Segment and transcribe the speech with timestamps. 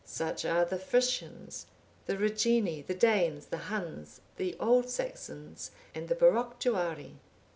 [0.03, 1.67] Such are the Frisians,
[2.07, 7.19] the Rugini, the Danes, the Huns, the Old Saxons, and the Boructuari.